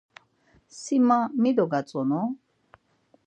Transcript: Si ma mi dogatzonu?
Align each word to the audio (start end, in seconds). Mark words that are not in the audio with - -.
Si 0.79 0.95
ma 1.07 1.17
mi 1.41 1.51
dogatzonu? 1.59 2.21